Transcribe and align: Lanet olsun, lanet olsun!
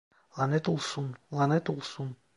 Lanet 0.39 0.69
olsun, 0.69 1.15
lanet 1.31 1.69
olsun! 1.69 2.15